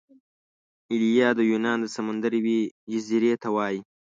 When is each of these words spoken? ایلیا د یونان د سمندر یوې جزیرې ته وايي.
ایلیا 0.91 1.29
د 1.37 1.41
یونان 1.51 1.77
د 1.81 1.87
سمندر 1.95 2.31
یوې 2.39 2.59
جزیرې 2.91 3.33
ته 3.41 3.47
وايي. 3.55 3.79